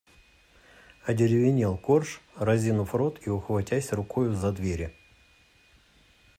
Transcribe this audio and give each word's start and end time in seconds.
Одеревенел 1.05 1.77
Корж, 1.77 2.21
разинув 2.35 2.95
рот 2.95 3.19
и 3.27 3.29
ухватясь 3.29 3.93
рукою 3.93 4.33
за 4.33 4.51
двери. 4.51 4.95